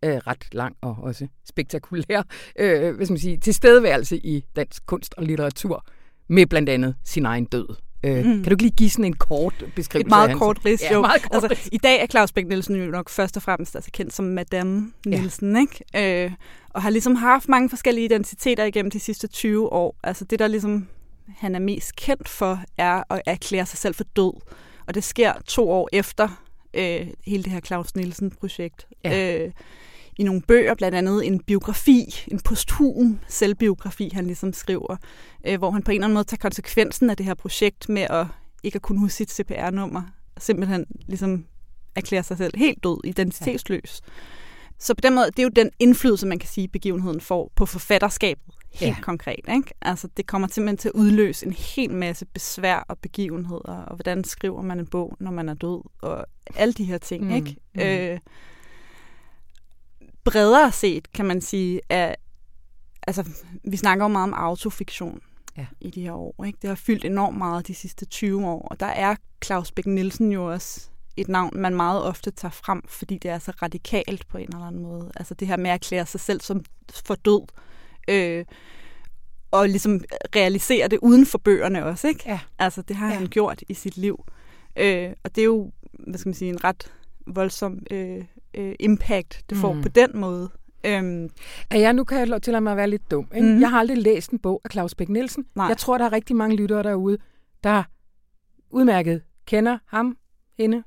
øh, 0.06 0.16
ret 0.16 0.46
lang 0.52 0.76
og 0.82 0.98
også 1.02 1.28
spektakulær 1.50 2.24
øh, 2.60 2.96
hvad 2.96 3.06
skal 3.06 3.14
man 3.14 3.20
sige, 3.20 3.38
tilstedeværelse 3.38 4.18
i 4.18 4.44
dansk 4.56 4.86
kunst 4.86 5.14
og 5.18 5.24
litteratur 5.24 5.86
med 6.28 6.46
blandt 6.46 6.70
andet 6.70 6.96
sin 7.06 7.26
egen 7.26 7.46
død. 7.46 7.68
Øh, 8.04 8.18
mm. 8.18 8.24
Kan 8.24 8.44
du 8.44 8.50
ikke 8.50 8.64
lige 8.64 8.76
give 8.78 8.90
sådan 8.90 9.06
en 9.06 9.14
kort 9.14 9.66
beskrivelse? 9.76 10.06
Et 10.06 10.10
meget 10.10 10.38
kort 10.38 10.66
ris, 10.66 10.82
ja, 10.82 10.94
jo. 10.94 11.02
Meget 11.02 11.22
kort 11.22 11.44
altså, 11.44 11.70
I 11.72 11.78
dag 11.78 12.02
er 12.02 12.08
Claus 12.08 12.32
Bæk 12.32 12.48
Nielsen 12.48 12.76
jo 12.76 12.92
nok 12.92 13.10
først 13.10 13.38
og 13.38 13.44
fremmest 13.44 13.76
altså, 13.76 13.92
kendt 13.94 14.14
som 14.14 14.26
Madame 14.26 14.92
Nielsen, 15.06 15.56
ja. 15.56 15.62
ikke? 15.62 16.26
Øh, 16.26 16.32
og 16.70 16.82
har 16.82 16.90
ligesom 16.90 17.16
haft 17.16 17.50
mange 17.50 17.70
forskellige 17.70 18.06
identiteter 18.06 18.64
igennem 18.64 18.92
de 18.92 19.00
sidste 19.00 19.28
20 19.28 19.74
år. 19.74 19.96
Altså 20.04 20.26
det, 20.26 20.40
der 20.40 20.48
ligesom 20.48 20.88
han 21.28 21.56
er 21.56 21.60
mest 21.60 21.96
kendt 21.96 22.30
for, 22.30 22.64
er 22.78 23.14
at 23.14 23.22
erklære 23.26 23.66
sig 23.66 23.78
selv 23.78 23.96
for 23.96 24.04
død. 24.04 24.42
Og 24.88 24.96
det 24.96 25.04
sker 25.04 25.34
to 25.48 25.72
år 25.72 25.90
efter 25.94 26.44
øh, 26.74 27.08
hele 27.26 27.44
det 27.44 27.52
her 27.52 27.60
Claus 27.60 27.96
Nielsen-projekt. 27.96 28.88
Ja. 29.04 29.38
Øh, 29.46 29.52
I 30.18 30.24
nogle 30.24 30.42
bøger, 30.42 30.76
blandt 30.76 30.98
andet 30.98 31.28
en 31.28 31.40
biografi, 31.40 32.26
en 32.28 32.40
posthum 32.40 33.20
selvbiografi, 33.28 34.10
han 34.14 34.26
ligesom 34.26 34.54
skriver, 34.54 34.98
øh, 35.48 35.58
hvor 35.58 35.72
han 35.72 35.84
på 35.84 35.92
en 35.92 35.96
eller 35.96 36.06
anden 36.06 36.14
måde 36.14 36.24
tager 36.24 36.40
konsekvensen 36.42 37.10
af 37.10 37.18
det 37.18 37.26
her 37.26 37.34
projekt 37.34 37.90
med 37.90 38.02
at 38.02 38.26
ikke 38.64 38.76
at 38.76 38.82
kunne 38.82 39.00
huske 39.00 39.16
sit 39.16 39.32
CPR-nummer. 39.32 40.02
Simpelthen 40.38 40.86
ligesom 41.08 41.46
erklære 41.96 42.24
sig 42.24 42.38
selv 42.38 42.58
helt 42.58 42.84
død, 42.84 43.02
identitetsløs. 43.04 44.02
Ja. 44.06 44.12
Så 44.80 44.94
på 44.94 45.02
den 45.02 45.16
måde, 45.16 45.26
det 45.26 45.40
er 45.40 45.44
jo 45.44 45.50
den 45.50 45.70
indflydelse, 45.80 46.28
man 46.28 46.40
kan 46.40 46.50
sige, 46.50 46.68
begivenheden 46.68 47.22
får 47.22 47.52
på 47.56 47.66
forfatterskabet 47.66 48.54
helt 48.74 48.98
ja. 48.98 49.02
konkret. 49.02 49.40
Ikke? 49.54 49.74
Altså, 49.82 50.08
det 50.18 50.28
kommer 50.28 50.48
simpelthen 50.48 50.78
til 50.78 50.90
at 50.90 50.96
udløse 50.96 51.46
en 51.46 51.54
hel 51.54 51.94
masse 51.94 52.26
besvær 52.26 52.86
og 52.88 52.98
begivenheder, 53.00 53.84
og 53.84 53.96
hvordan 53.96 54.24
skriver 54.24 54.62
man 54.62 54.80
en 54.80 54.88
bog, 54.88 55.18
når 55.20 55.32
man 55.32 55.50
er 55.50 55.54
død, 55.54 55.82
og 56.02 56.26
alle 56.56 56.74
de 56.74 56.84
her 56.84 56.98
ting. 56.98 57.24
Mm. 57.24 57.32
Ikke? 57.32 57.56
Mm. 57.76 57.82
Øh, 57.82 58.20
bredere 60.24 60.72
set, 60.72 61.14
kan 61.14 61.26
man 61.26 61.42
sige, 61.42 61.82
at 61.90 62.16
altså, 63.08 63.30
vi 63.64 63.78
snakker 63.78 64.06
jo 64.06 64.10
meget 64.10 64.24
om 64.24 64.34
autofiktion 64.34 65.22
ja. 65.58 65.66
i 65.82 65.90
de 65.90 66.02
her 66.02 66.14
år. 66.14 66.46
Ikke? 66.46 66.58
Det 66.62 66.68
har 66.68 66.76
fyldt 66.76 67.06
enormt 67.06 67.38
meget 67.38 67.68
de 67.68 67.76
sidste 67.76 68.06
20 68.06 68.48
år, 68.48 68.68
og 68.68 68.80
der 68.80 68.86
er 68.86 69.16
Claus 69.46 69.72
Bæk 69.72 69.86
Nielsen 69.86 70.32
jo 70.32 70.52
også 70.52 70.92
et 71.18 71.28
navn, 71.28 71.52
man 71.56 71.76
meget 71.76 72.04
ofte 72.04 72.32
tager 72.32 72.52
frem, 72.52 72.82
fordi 72.88 73.18
det 73.18 73.32
er 73.32 73.40
så 73.40 73.52
radikalt 73.62 74.28
på 74.28 74.38
en 74.38 74.48
eller 74.54 74.66
anden 74.66 74.82
måde. 74.82 75.12
Altså 75.16 75.34
det 75.34 75.48
her 75.48 75.58
med 75.58 75.70
at 75.70 75.74
erklære 75.74 76.06
sig 76.06 76.20
selv 76.20 76.42
som 76.42 76.64
for 77.06 77.16
død, 77.16 77.48
øh, 78.08 78.46
og 79.52 79.70
ligesom 79.70 80.02
realisere 80.36 80.88
det 80.88 81.00
uden 81.02 81.26
for 81.26 81.38
bøgerne 81.38 81.86
også, 81.86 82.08
ikke? 82.08 82.24
Ja. 82.26 82.40
Altså 82.60 82.82
det 82.82 82.96
har 82.96 83.08
ja. 83.08 83.14
han 83.14 83.28
gjort 83.28 83.64
i 83.70 83.74
sit 83.74 83.98
liv. 83.98 84.26
Øh, 84.76 85.10
og 85.24 85.36
det 85.36 85.42
er 85.42 85.46
jo, 85.46 85.72
hvad 86.08 86.20
skal 86.20 86.30
man 86.30 86.34
sige, 86.34 86.50
en 86.50 86.64
ret 86.64 86.94
voldsom 87.28 87.80
øh, 87.92 88.24
øh, 88.54 88.76
impact, 88.80 89.42
det 89.50 89.58
får 89.58 89.74
mm. 89.74 89.82
på 89.82 89.90
den 89.90 90.10
måde. 90.14 90.50
Øhm. 90.86 91.30
Er 91.70 91.78
jeg, 91.78 91.94
nu 91.94 92.04
kan 92.04 92.20
jeg 92.20 92.28
lov 92.28 92.40
til 92.40 92.62
mig 92.62 92.72
at 92.72 92.78
være 92.78 92.90
lidt 92.90 93.12
dum. 93.12 93.28
Ikke? 93.36 93.48
Mm. 93.48 93.62
Jeg 93.62 93.70
har 93.70 93.80
aldrig 93.80 93.98
læst 93.98 94.32
en 94.32 94.40
bog 94.40 94.62
af 94.66 94.72
Claus 94.72 94.96
Bæk 94.96 95.10
Nielsen. 95.10 95.46
Nej. 95.56 95.66
Jeg 95.66 95.78
tror, 95.78 95.98
der 95.98 96.06
er 96.06 96.12
rigtig 96.12 96.36
mange 96.36 96.56
lyttere 96.56 96.84
derude, 96.84 97.18
der 97.64 97.84
udmærket 98.70 99.22
kender 99.46 99.78
ham, 99.88 100.18
hende, 100.60 100.84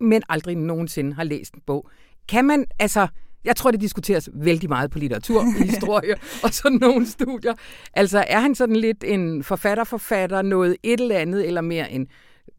men 0.00 0.22
aldrig 0.28 0.56
nogensinde 0.56 1.14
har 1.14 1.24
læst 1.24 1.54
en 1.54 1.60
bog. 1.66 1.88
Kan 2.28 2.44
man, 2.44 2.66
altså, 2.78 3.08
jeg 3.44 3.56
tror, 3.56 3.70
det 3.70 3.80
diskuteres 3.80 4.28
vældig 4.34 4.68
meget 4.68 4.90
på 4.90 4.98
litteratur, 4.98 5.44
historie 5.64 6.14
og 6.42 6.54
sådan 6.54 6.78
nogle 6.80 7.06
studier. 7.06 7.54
Altså, 7.94 8.24
er 8.28 8.40
han 8.40 8.54
sådan 8.54 8.76
lidt 8.76 9.04
en 9.06 9.44
forfatter-forfatter, 9.44 10.42
noget 10.42 10.76
et 10.82 11.00
eller 11.00 11.18
andet, 11.18 11.46
eller 11.46 11.60
mere 11.60 11.92
en 11.92 12.06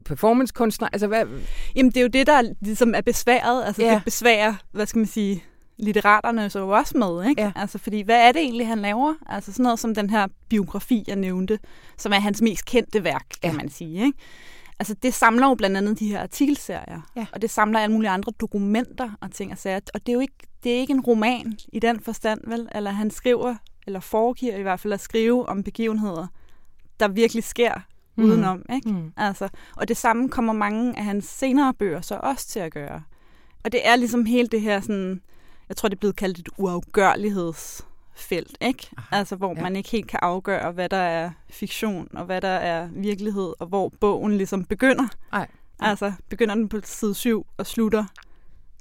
performancekunstner? 0.05 0.87
Altså, 0.93 1.07
hvad? 1.07 1.25
Jamen, 1.75 1.89
det 1.91 1.97
er 1.97 2.01
jo 2.01 2.07
det, 2.07 2.27
der 2.27 2.41
ligesom 2.61 2.95
er 2.95 3.01
besværet. 3.01 3.63
Altså, 3.65 3.81
ja. 3.81 3.93
det 3.95 4.03
besværer, 4.03 4.53
hvad 4.71 4.85
skal 4.85 4.99
man 4.99 5.07
sige, 5.07 5.43
litteraterne 5.77 6.49
så 6.49 6.59
jo 6.59 6.69
også 6.69 6.97
med, 6.97 7.29
ikke? 7.29 7.41
Ja. 7.41 7.51
Altså, 7.55 7.77
fordi 7.77 8.01
hvad 8.01 8.27
er 8.27 8.31
det 8.31 8.41
egentlig, 8.41 8.67
han 8.67 8.79
laver? 8.79 9.13
Altså 9.29 9.51
sådan 9.51 9.63
noget 9.63 9.79
som 9.79 9.95
den 9.95 10.09
her 10.09 10.27
biografi, 10.49 11.03
jeg 11.07 11.15
nævnte, 11.15 11.59
som 11.97 12.11
er 12.11 12.19
hans 12.19 12.41
mest 12.41 12.65
kendte 12.65 13.03
værk, 13.03 13.25
kan 13.41 13.51
Ja. 13.51 13.57
man 13.57 13.69
sige, 13.69 14.05
ikke? 14.05 14.17
Altså, 14.79 14.94
det 14.94 15.13
samler 15.13 15.48
jo 15.48 15.55
blandt 15.55 15.77
andet 15.77 16.00
de 16.00 16.08
her 16.08 16.22
artikelserier, 16.22 17.01
Ja. 17.15 17.25
og 17.34 17.41
det 17.41 17.50
samler 17.50 17.79
alle 17.79 17.94
mulige 17.94 18.10
andre 18.10 18.32
dokumenter 18.39 19.12
og 19.22 19.32
ting 19.32 19.51
og 19.51 19.58
sager. 19.58 19.79
Og 19.94 20.00
det 20.05 20.10
er 20.10 20.13
jo 20.13 20.20
ikke, 20.20 20.34
det 20.63 20.72
er 20.75 20.79
ikke 20.79 20.94
en 20.94 21.01
roman 21.01 21.58
i 21.74 21.79
den 21.79 22.00
forstand, 22.00 22.41
vel? 22.48 22.70
Eller 22.75 22.91
han 22.91 23.12
skriver, 23.12 23.55
eller 23.88 24.00
foregiver 24.00 24.55
i 24.58 24.62
hvert 24.62 24.79
fald 24.79 24.94
at 24.94 25.01
skrive 25.01 25.50
om 25.50 25.63
begivenheder, 25.63 26.27
der 27.00 27.08
virkelig 27.08 27.44
sker 27.44 27.74
mm. 28.15 28.24
udenom, 28.24 28.65
ikke? 28.74 28.89
Mm. 28.91 29.13
Altså, 29.17 29.50
og 29.75 29.88
det 29.88 29.98
samme 29.98 30.29
kommer 30.29 30.53
mange 30.53 30.98
af 30.98 31.03
hans 31.03 31.25
senere 31.25 31.74
bøger 31.74 32.01
så 32.01 32.20
også 32.24 32.48
til 32.48 32.60
at 32.60 32.72
gøre. 32.74 33.01
Og 33.63 33.72
det 33.72 33.88
er 33.88 33.96
ligesom 33.96 34.25
hele 34.25 34.48
det 34.48 34.62
her 34.62 34.82
sådan, 34.82 35.22
jeg 35.70 35.77
tror 35.77 35.89
det 35.89 35.96
er 35.96 36.00
blevet 36.00 36.15
kaldt 36.15 36.39
et 36.39 36.50
uafgørlighedsfelt, 38.15 38.57
ikke? 38.62 38.89
Aha, 38.98 39.19
Altså 39.19 39.36
hvor 39.36 39.50
ja. 39.50 39.55
ja. 39.55 39.63
man 39.63 39.75
ikke 39.75 39.89
helt 39.89 40.07
kan 40.07 40.19
afgøre, 40.22 40.72
hvad 40.72 40.89
der 40.89 40.98
er 40.98 41.31
fiktion 41.50 42.07
og 42.13 42.25
hvad 42.25 42.41
der 42.41 42.48
er 42.48 42.89
virkelighed, 42.93 43.53
og 43.60 43.67
hvor 43.67 43.91
bogen 44.00 44.38
ligesom 44.38 44.65
begynder. 44.65 45.07
Ej. 45.34 45.48
Altså 45.79 46.12
begynder 46.29 46.55
den 46.55 46.69
på 46.69 46.79
side 46.84 47.13
7 47.15 47.45
og 47.57 47.65
slutter 47.65 48.05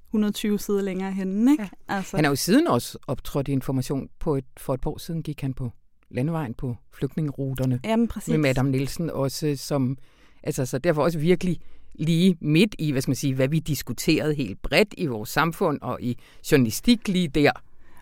120 0.08 0.58
sider 0.58 0.82
længere 0.82 1.12
henne, 1.12 1.52
ikke? 1.52 1.62
Ja. 1.62 1.94
Altså, 1.94 2.16
Han 2.16 2.24
er 2.24 2.28
jo 2.28 2.36
siden 2.36 2.66
også 2.66 2.98
optrådt 3.06 3.48
i 3.48 3.52
information 3.52 4.08
på 4.18 4.36
et, 4.36 4.44
for 4.56 4.74
et 4.74 4.80
par 4.80 4.90
år 4.90 4.98
siden, 4.98 5.22
gik 5.22 5.40
han 5.40 5.54
på 5.54 5.70
landevejen 6.10 6.54
på 6.54 6.76
flygtningeruterne 6.92 7.80
jamen 7.84 8.08
præcis. 8.08 8.28
med 8.28 8.38
Madame 8.38 8.70
Nielsen 8.70 9.10
også 9.10 9.56
som, 9.56 9.98
altså 10.42 10.66
så 10.66 10.78
derfor 10.78 11.02
også 11.02 11.18
virkelig 11.18 11.60
lige 11.94 12.36
midt 12.40 12.74
i, 12.78 12.90
hvad 12.92 13.02
skal 13.02 13.10
man 13.10 13.16
sige, 13.16 13.34
hvad 13.34 13.48
vi 13.48 13.58
diskuterede 13.58 14.34
helt 14.34 14.62
bredt 14.62 14.94
i 14.98 15.06
vores 15.06 15.28
samfund 15.28 15.78
og 15.82 16.02
i 16.02 16.18
journalistik 16.52 17.08
lige 17.08 17.28
der. 17.28 17.52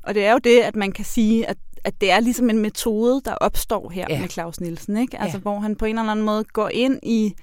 Og 0.02 0.14
det 0.14 0.24
er 0.24 0.32
jo 0.32 0.38
det, 0.38 0.60
at 0.60 0.76
man 0.76 0.92
kan 0.92 1.04
sige, 1.04 1.46
at, 1.48 1.56
at 1.84 2.00
det 2.00 2.10
er 2.10 2.20
ligesom 2.20 2.50
en 2.50 2.58
metode, 2.58 3.20
der 3.24 3.34
opstår 3.34 3.90
her 3.90 4.06
Ja. 4.08 4.20
med 4.20 4.28
Claus 4.28 4.60
Nielsen. 4.60 4.96
Ikke? 4.96 5.18
Altså, 5.20 5.36
Ja. 5.38 5.42
Hvor 5.42 5.58
han 5.60 5.76
på 5.76 5.84
en 5.84 5.98
eller 5.98 6.10
anden 6.10 6.24
måde 6.26 6.44
går 6.44 6.68
ind 6.68 6.98
i, 7.02 7.34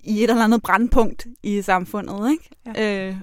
i 0.00 0.24
et 0.24 0.30
eller 0.30 0.44
andet 0.44 0.62
brandpunkt 0.62 1.26
i 1.42 1.62
samfundet. 1.62 2.30
Ikke? 2.30 2.50
Ja. 2.80 3.08
Øh, 3.08 3.16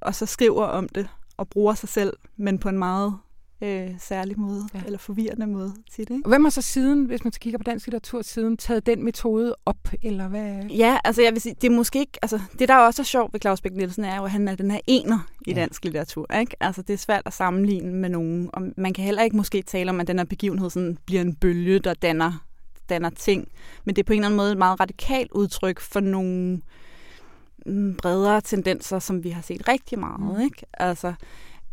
og 0.00 0.14
så 0.14 0.26
skriver 0.26 0.64
om 0.64 0.88
det 0.88 1.08
og 1.36 1.48
bruger 1.48 1.74
sig 1.74 1.88
selv, 1.88 2.12
men 2.36 2.58
på 2.58 2.68
en 2.68 2.78
meget 2.78 3.16
øh, 3.62 3.90
særlig 3.98 4.40
måde, 4.40 4.68
Ja. 4.74 4.80
eller 4.86 4.98
forvirrende 4.98 5.46
måde 5.46 5.74
til 5.92 6.08
det. 6.08 6.14
Ikke? 6.14 6.26
Og 6.26 6.28
hvem 6.28 6.44
har 6.44 6.50
så 6.50 6.62
siden, 6.62 7.04
hvis 7.04 7.24
man 7.24 7.32
kigger 7.40 7.58
på 7.58 7.62
dansk 7.62 7.86
litteratur, 7.86 8.22
siden 8.22 8.56
taget 8.56 8.86
den 8.86 9.04
metode 9.04 9.56
op, 9.66 9.88
eller 10.02 10.28
hvad? 10.28 10.64
Ja, 10.64 10.98
altså 11.04 11.22
jeg 11.22 11.32
vil 11.32 11.40
sige, 11.40 11.54
det 11.60 11.72
er 11.72 11.76
måske 11.76 11.98
ikke, 11.98 12.18
altså 12.22 12.40
det 12.58 12.68
der 12.68 12.76
også 12.76 13.02
er 13.02 13.04
sjovt 13.04 13.32
ved 13.32 13.40
Claus 13.40 13.60
Bæk 13.60 13.72
Nielsen 13.72 14.04
er 14.04 14.16
jo, 14.16 14.24
at 14.24 14.30
han 14.30 14.48
er 14.48 14.54
den 14.54 14.70
her 14.70 14.80
ener 14.86 15.18
i 15.46 15.50
Ja. 15.50 15.54
dansk 15.60 15.84
litteratur, 15.84 16.26
ikke? 16.40 16.56
Altså 16.60 16.82
det 16.82 16.92
er 16.94 16.98
svært 16.98 17.22
at 17.26 17.32
sammenligne 17.32 17.92
med 17.94 18.08
nogen, 18.08 18.50
og 18.52 18.62
man 18.76 18.92
kan 18.92 19.04
heller 19.04 19.22
ikke 19.22 19.36
måske 19.36 19.62
tale 19.62 19.90
om, 19.90 20.00
at 20.00 20.06
den 20.06 20.18
her 20.18 20.24
begivenhed 20.24 20.70
sådan 20.70 20.98
bliver 21.06 21.22
en 21.22 21.34
bølge, 21.34 21.78
der 21.78 21.94
danner, 21.94 22.44
danner 22.88 23.10
ting, 23.10 23.48
men 23.84 23.96
det 23.96 24.02
er 24.02 24.06
på 24.06 24.12
en 24.12 24.18
eller 24.18 24.26
anden 24.28 24.36
måde 24.36 24.52
et 24.52 24.58
meget 24.58 24.80
radikalt 24.80 25.32
udtryk 25.32 25.80
for 25.80 26.00
nogle 26.00 26.60
mm, 27.66 27.94
bredere 27.96 28.40
tendenser, 28.40 28.98
som 28.98 29.24
vi 29.24 29.30
har 29.30 29.42
set 29.42 29.68
rigtig 29.68 29.98
meget, 29.98 30.20
mm. 30.36 30.40
ikke? 30.44 30.66
Altså, 30.72 31.12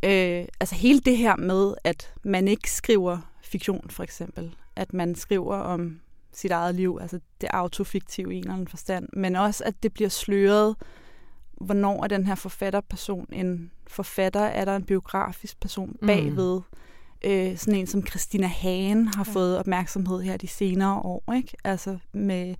øh, 0.03 0.45
altså 0.59 0.75
hele 0.75 0.99
det 0.99 1.17
her 1.17 1.35
med, 1.35 1.73
at 1.83 2.13
man 2.23 2.47
ikke 2.47 2.71
skriver 2.71 3.17
fiktion, 3.41 3.89
for 3.89 4.03
eksempel, 4.03 4.55
at 4.75 4.93
man 4.93 5.15
skriver 5.15 5.55
om 5.55 5.99
sit 6.33 6.51
eget 6.51 6.75
liv, 6.75 6.97
altså 7.01 7.19
det 7.41 7.49
autofiktive 7.53 8.33
i 8.33 8.37
en 8.37 8.43
eller 8.43 8.53
anden 8.53 8.67
forstand, 8.67 9.09
men 9.13 9.35
også 9.35 9.63
at 9.63 9.83
det 9.83 9.93
bliver 9.93 10.09
sløret, 10.09 10.75
hvornår 11.61 12.03
er 12.03 12.07
den 12.07 12.27
her 12.27 12.35
forfatterperson 12.35 13.25
en 13.31 13.71
forfatter, 13.87 14.41
er 14.41 14.65
der 14.65 14.75
en 14.75 14.83
biografisk 14.83 15.59
person 15.59 15.97
Mm. 16.01 16.07
bagved, 16.07 16.61
øh, 17.25 17.57
sådan 17.57 17.79
en 17.79 17.87
som 17.87 18.07
Christina 18.07 18.47
Hagen 18.47 19.07
har 19.07 19.23
ja. 19.27 19.33
fået 19.33 19.57
opmærksomhed 19.57 20.21
her 20.21 20.37
de 20.37 20.47
senere 20.47 20.99
år, 20.99 21.33
ikke? 21.35 21.57
Altså 21.63 21.97
med, 22.13 22.55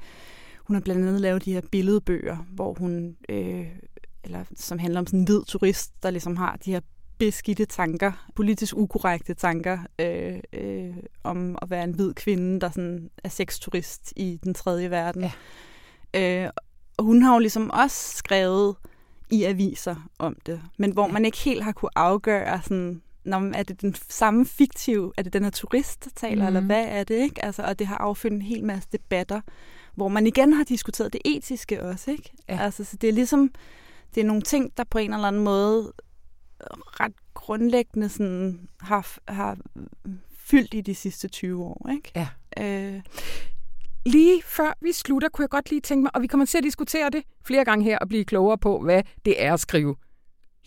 hun 0.64 0.76
har 0.76 0.82
blandt 0.82 1.08
andet 1.08 1.22
lavet 1.22 1.46
de 1.46 1.54
her 1.54 1.62
billedbøger, 1.72 2.38
hvor 2.50 2.74
hun, 2.74 3.18
øh, 3.30 3.66
eller 4.24 4.44
som 4.56 4.80
handler 4.80 5.00
om 5.00 5.08
sådan 5.08 5.20
en 5.20 5.26
hvid 5.26 5.42
turist, 5.48 6.04
der 6.04 6.10
ligesom 6.10 6.38
har 6.38 6.58
de 6.66 6.72
her 6.72 6.80
beskidte 7.20 7.66
tanker, 7.66 8.28
politisk 8.36 8.74
ukorrekte 8.78 9.34
tanker 9.34 9.78
øh, 10.00 10.40
øh, 10.54 10.96
om 11.24 11.58
at 11.62 11.70
være 11.70 11.84
en 11.84 11.92
hvid 11.96 12.14
kvinde, 12.14 12.60
der 12.62 12.70
sådan 12.70 13.10
er 13.24 13.30
sexturist 13.30 14.14
i 14.16 14.40
den 14.44 14.54
tredje 14.54 14.90
verden. 14.92 15.32
Ja. 16.14 16.44
Øh, 16.46 16.50
og 16.98 17.06
hun 17.06 17.22
har 17.22 17.34
jo 17.34 17.40
ligesom 17.40 17.70
også 17.74 18.18
skrevet 18.18 18.76
i 19.30 19.44
aviser 19.44 20.10
om 20.20 20.36
det, 20.46 20.62
men 20.78 20.92
hvor 20.92 21.06
Ja. 21.08 21.12
man 21.14 21.26
ikke 21.26 21.38
helt 21.38 21.64
har 21.64 21.72
kunne 21.72 21.98
afgøre 21.98 22.62
sådan, 22.64 23.02
Nå, 23.26 23.40
men 23.40 23.56
er 23.56 23.64
det 23.64 23.82
den 23.82 23.96
samme 24.10 24.46
fiktiv, 24.46 25.14
er 25.18 25.22
det 25.24 25.34
den 25.34 25.44
her 25.44 25.50
turist, 25.52 26.04
der 26.06 26.10
taler, 26.16 26.42
mm. 26.42 26.48
eller 26.48 26.60
Mhm. 26.60 26.66
hvad 26.68 26.86
er 26.88 27.04
det, 27.04 27.16
ikke? 27.16 27.46
Altså, 27.46 27.64
og 27.64 27.80
det 27.80 27.88
har 27.88 27.98
affødt 27.98 28.34
en 28.34 28.42
hel 28.42 28.64
masse 28.64 28.90
debatter, 28.92 29.42
hvor 29.96 30.08
man 30.08 30.28
igen 30.28 30.54
har 30.54 30.64
diskuteret 30.64 31.14
det 31.14 31.22
etiske 31.26 31.84
også, 31.84 32.12
ikke? 32.12 32.32
Ja. 32.50 32.60
Altså, 32.62 32.84
så 32.84 32.98
det 32.98 33.08
er 33.10 33.14
ligesom, 33.14 33.52
det 34.16 34.22
er 34.22 34.26
nogle 34.26 34.42
ting, 34.42 34.78
der 34.78 34.84
på 34.90 34.98
en 34.98 35.14
eller 35.14 35.28
anden 35.28 35.44
måde 35.44 35.94
ret 37.00 37.14
grundlæggende 37.34 38.10
sådan, 38.10 38.68
har, 38.80 39.18
har 39.28 39.58
fyldt 40.38 40.74
i 40.74 40.82
de 40.82 40.96
sidste 40.96 41.28
20 41.28 41.64
år, 41.64 41.90
ikke? 41.92 42.12
Ja. 42.16 42.28
Øh, 42.96 43.02
Lige 44.06 44.42
før 44.46 44.74
vi 44.82 44.92
slutter, 44.92 45.30
kunne 45.30 45.44
jeg 45.44 45.50
godt 45.50 45.70
lige 45.70 45.82
tænke 45.82 46.02
mig, 46.04 46.16
og 46.16 46.22
vi 46.22 46.28
kommer 46.28 46.46
til 46.46 46.58
at 46.58 46.64
diskutere 46.64 47.10
det 47.10 47.24
flere 47.46 47.66
gange 47.66 47.86
her, 47.86 47.98
og 47.98 48.08
blive 48.08 48.26
klogere 48.26 48.58
på, 48.58 48.80
hvad 48.80 49.04
det 49.26 49.44
er 49.44 49.54
at 49.54 49.60
skrive 49.60 49.96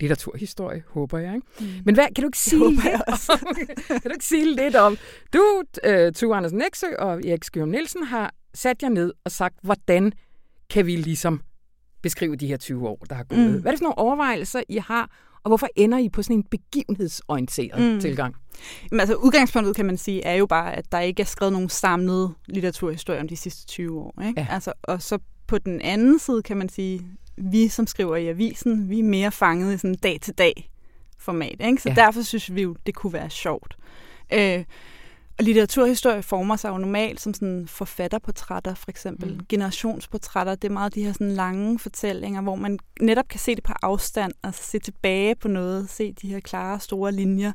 litteraturhistorie, 0.01 0.85
håber 0.89 1.19
jeg. 1.19 1.35
Ikke? 1.35 1.47
Mm. 1.61 1.67
Men 1.85 1.95
hvad, 1.95 2.05
kan 2.05 2.23
du 2.23 2.29
ikke 2.29 2.39
sige 2.39 2.71
lidt 2.71 2.87
om, 3.31 3.39
kan 3.89 4.01
du 4.05 4.13
ikke 4.13 4.25
sige 4.25 4.55
lidt 4.55 4.77
om, 4.77 4.97
du, 5.33 5.63
uh, 5.89 6.13
Tue 6.15 6.37
Andersen 6.37 6.59
Nexø 6.59 6.87
og 6.99 7.27
Erik 7.27 7.45
Skjøm 7.45 7.69
Nielsen 7.69 8.03
har 8.03 8.35
sat 8.55 8.83
jer 8.83 8.89
ned 8.89 9.13
og 9.25 9.31
sagt, 9.31 9.55
hvordan 9.63 10.13
kan 10.71 10.87
vi 10.87 10.97
ligesom 10.97 11.41
beskrive 12.03 12.37
de 12.37 12.47
her 12.47 12.57
20 12.57 12.89
år, 12.89 13.05
der 13.09 13.15
har 13.15 13.25
gået. 13.25 13.41
Mm. 13.41 13.61
Hvad 13.61 13.67
er 13.67 13.71
det 13.71 13.79
for 13.79 13.85
nogle 13.85 13.99
overvejelser, 13.99 14.63
I 14.69 14.77
har, 14.77 15.11
og 15.45 15.51
hvorfor 15.51 15.69
ender 15.77 15.99
I 15.99 16.09
på 16.09 16.23
sådan 16.23 16.37
en 16.37 16.45
begivenhedsorienteret 16.51 17.95
mm. 17.95 18.01
Tilgang? 18.01 18.35
Men 18.91 19.01
altså 19.01 19.15
udgangspunktet, 19.15 19.77
kan 19.77 19.87
man 19.87 19.97
sige, 19.97 20.25
er 20.25 20.35
jo 20.35 20.47
bare, 20.47 20.77
at 20.77 20.93
der 20.93 21.01
ikke 21.01 21.23
er 21.23 21.27
skrevet 21.27 21.53
nogen 21.53 21.69
samlet 21.69 22.35
litteraturhistorie 22.47 23.21
om 23.21 23.29
de 23.29 23.37
sidste 23.37 23.67
20 23.67 24.01
år. 24.01 24.23
Ikke? 24.27 24.41
Ja. 24.41 24.47
Altså, 24.51 24.73
og 24.83 25.03
så 25.03 25.19
på 25.47 25.59
den 25.59 25.81
anden 25.81 26.19
side, 26.19 26.43
kan 26.43 26.57
man 26.57 26.69
sige, 26.69 27.07
vi 27.37 27.69
som 27.69 27.87
skriver 27.87 28.17
i 28.17 28.29
avisen, 28.29 28.89
vi 28.89 28.99
er 28.99 29.05
mere 29.05 29.33
fanget 29.33 29.75
i 29.75 29.79
sådan 29.79 29.95
dag-til-dag 29.95 30.71
format. 31.19 31.57
Ikke? 31.61 31.83
Så 31.83 31.89
ja. 31.89 31.95
derfor 31.95 32.23
synes 32.23 32.55
vi 32.55 32.63
jo, 32.63 32.77
det 32.87 32.95
kunne 32.95 33.13
være 33.13 33.31
sjovt. 33.31 33.77
Øh, 34.33 34.65
og 35.41 35.45
litteraturhistorie 35.45 36.23
former 36.23 36.57
sig 36.57 36.69
jo 36.69 36.79
normalt 36.79 37.21
som 37.21 37.35
sådan 37.35 37.69
forfatterportrætter, 37.69 38.75
for 38.75 38.91
eksempel. 38.91 39.29
Mm. 39.29 39.35
Mm. 39.35 39.47
Generationsportrætter, 39.49 40.55
det 40.55 40.69
er 40.69 40.73
meget 40.73 40.95
de 40.95 41.05
her 41.05 41.13
sådan 41.13 41.31
lange 41.31 41.79
fortællinger, 41.79 42.43
hvor 42.43 42.55
man 42.55 42.79
netop 43.01 43.29
kan 43.29 43.41
se 43.41 43.55
det 43.55 43.65
på 43.65 43.73
afstand, 43.83 44.33
altså 44.43 44.63
se 44.63 44.79
tilbage 44.79 45.35
på 45.35 45.49
noget, 45.49 45.91
se 45.91 46.13
de 46.13 46.29
her 46.29 46.41
klare, 46.41 46.81
store 46.81 47.13
linjer, 47.13 47.53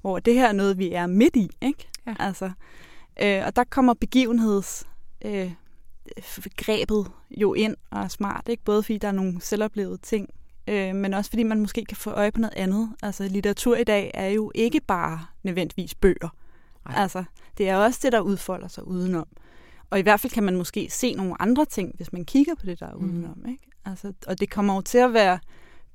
hvor 0.00 0.18
det 0.18 0.34
her 0.34 0.48
er 0.48 0.52
noget, 0.52 0.78
vi 0.78 0.92
er 0.92 1.06
midt 1.06 1.36
i, 1.36 1.50
ikke? 1.62 1.88
Ja. 2.06 2.14
Altså, 2.18 2.50
øh, 3.22 3.42
og 3.46 3.56
der 3.56 3.64
kommer 3.64 3.94
begivenheds 3.94 4.86
øh, 5.24 5.52
grebet 6.56 7.06
jo 7.30 7.54
ind 7.54 7.76
og 7.90 8.02
er 8.02 8.08
smart, 8.08 8.48
ikke? 8.48 8.64
Både 8.64 8.82
fordi 8.82 8.98
der 8.98 9.08
er 9.08 9.12
nogle 9.12 9.40
selvoplevede 9.40 9.98
ting, 9.98 10.28
øh, 10.68 10.94
men 10.94 11.14
også 11.14 11.30
fordi 11.30 11.42
man 11.42 11.60
måske 11.60 11.84
kan 11.84 11.96
få 11.96 12.10
øje 12.10 12.32
på 12.32 12.40
noget 12.40 12.54
andet. 12.56 12.90
Altså 13.02 13.28
litteratur 13.28 13.76
i 13.76 13.84
dag 13.84 14.10
er 14.14 14.28
jo 14.28 14.52
ikke 14.54 14.80
bare 14.80 15.26
nødvendigvis 15.42 15.94
bøger. 15.94 16.28
Altså, 16.86 17.24
det 17.58 17.68
er 17.68 17.76
også 17.76 18.00
det, 18.02 18.12
der 18.12 18.20
udfolder 18.20 18.68
sig 18.68 18.86
udenom. 18.86 19.26
Og 19.90 19.98
i 19.98 20.02
hvert 20.02 20.20
fald 20.20 20.32
kan 20.32 20.42
man 20.42 20.56
måske 20.56 20.88
se 20.90 21.14
nogle 21.14 21.42
andre 21.42 21.64
ting, 21.64 21.92
hvis 21.96 22.12
man 22.12 22.24
kigger 22.24 22.54
på 22.54 22.66
det, 22.66 22.80
der 22.80 22.86
er 22.86 22.94
Mm. 22.94 23.04
udenom. 23.04 23.44
Ikke? 23.48 23.62
Altså, 23.84 24.12
og 24.26 24.40
det 24.40 24.50
kommer 24.50 24.74
jo 24.74 24.80
til 24.80 24.98
at 24.98 25.12
være 25.14 25.38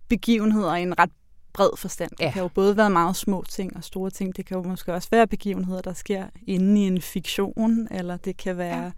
begivenheder 0.08 0.76
i 0.76 0.82
en 0.82 1.00
ret 1.00 1.10
bred 1.54 1.70
forstand. 1.78 2.12
Det 2.12 2.20
Ja. 2.20 2.32
kan 2.32 2.42
jo 2.42 2.48
både 2.48 2.78
være 2.78 2.90
meget 2.90 3.16
små 3.16 3.44
ting 3.50 3.78
og 3.78 3.84
store 3.84 4.10
ting. 4.10 4.36
Det 4.38 4.46
kan 4.46 4.58
jo 4.58 4.64
måske 4.64 4.94
også 4.94 5.08
være 5.12 5.28
begivenheder, 5.28 5.82
der 5.82 5.94
sker 5.94 6.26
inde 6.48 6.82
i 6.82 6.88
en 6.88 7.02
fiktion, 7.02 7.88
eller 7.92 8.18
det 8.18 8.38
kan 8.38 8.58
være 8.58 8.84
ja. 8.84 8.92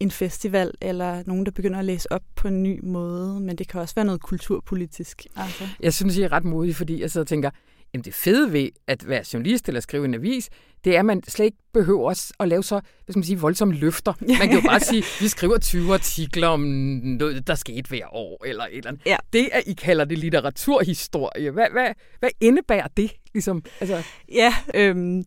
en 0.00 0.10
festival, 0.10 0.70
eller 0.80 1.22
nogen, 1.26 1.46
der 1.46 1.52
begynder 1.52 1.78
at 1.78 1.84
læse 1.84 2.12
op 2.12 2.22
på 2.36 2.48
en 2.48 2.62
ny 2.62 2.80
måde. 2.84 3.40
Men 3.40 3.56
det 3.56 3.68
kan 3.68 3.80
også 3.80 3.94
være 3.94 4.04
noget 4.04 4.20
kulturpolitisk. 4.22 5.26
Altså. 5.36 5.64
Jeg 5.80 5.94
synes, 5.94 6.16
I 6.16 6.22
er 6.22 6.32
ret 6.32 6.44
modige, 6.44 6.74
fordi 6.74 7.00
jeg 7.00 7.10
sidder 7.10 7.24
og 7.24 7.28
tænker, 7.28 7.50
jamen 7.94 8.04
det 8.04 8.14
fede 8.14 8.52
ved 8.52 8.68
at 8.86 9.08
være 9.08 9.24
journalist 9.32 9.68
eller 9.68 9.80
skrive 9.80 10.04
en 10.04 10.14
avis, 10.14 10.50
det 10.84 10.94
er, 10.94 10.98
at 10.98 11.04
man 11.04 11.22
slet 11.28 11.44
ikke 11.44 11.58
behøver 11.72 12.32
at 12.40 12.48
lave 12.48 12.64
så 12.64 12.74
hvad 12.74 13.12
skal 13.12 13.18
man 13.18 13.24
sige, 13.24 13.40
voldsomme 13.40 13.74
løfter. 13.74 14.12
Man 14.20 14.48
kan 14.48 14.52
jo 14.52 14.60
bare 14.68 14.80
sige, 14.80 15.04
vi 15.20 15.28
skriver 15.28 15.58
20 15.58 15.94
artikler 15.94 16.48
om 16.48 16.60
noget, 16.60 17.46
der 17.46 17.54
skete 17.54 17.88
hver 17.88 18.14
år, 18.14 18.44
eller 18.46 18.64
et 18.64 18.76
eller 18.76 18.90
andet. 18.90 19.02
Ja. 19.06 19.16
Det, 19.32 19.48
at 19.52 19.62
I 19.66 19.72
kalder 19.72 20.04
det 20.04 20.18
litteraturhistorie, 20.18 21.50
hvad, 21.50 21.66
hvad, 21.72 21.88
hvad 22.18 22.30
indebærer 22.40 22.88
det? 22.96 23.12
Ligesom, 23.34 23.64
altså, 23.80 24.02
Ja, 24.32 24.54
øhm, 24.74 25.24